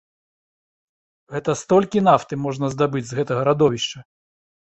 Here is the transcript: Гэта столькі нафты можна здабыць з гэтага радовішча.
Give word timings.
Гэта 1.33 1.51
столькі 1.61 2.01
нафты 2.09 2.33
можна 2.45 2.71
здабыць 2.77 3.05
з 3.09 3.13
гэтага 3.19 3.41
радовішча. 3.49 3.99